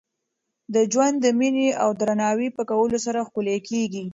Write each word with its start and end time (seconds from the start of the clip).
ژوند 0.91 1.15
د 1.21 1.25
میني 1.39 1.69
او 1.83 1.89
درناوي 1.99 2.49
په 2.57 2.61
کولو 2.69 2.97
سره 3.05 3.25
ښکلی 3.27 3.57
کېږي. 3.69 4.03